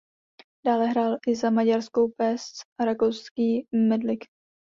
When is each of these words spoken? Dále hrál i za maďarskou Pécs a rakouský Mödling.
Dále 0.65 0.87
hrál 0.87 1.17
i 1.27 1.35
za 1.35 1.49
maďarskou 1.49 2.07
Pécs 2.17 2.53
a 2.79 2.85
rakouský 2.85 3.67
Mödling. 3.75 4.25